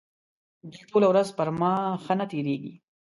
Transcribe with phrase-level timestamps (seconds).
[0.69, 2.73] بیا ټوله ورځ پر ما ښه نه تېرېږي.